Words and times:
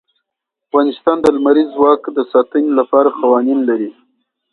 افغانستان 0.65 1.17
د 1.21 1.25
لمریز 1.35 1.67
ځواک 1.75 2.01
د 2.17 2.19
ساتنې 2.31 2.71
لپاره 2.79 3.09
قوانین 3.19 3.59
لري. 3.69 3.89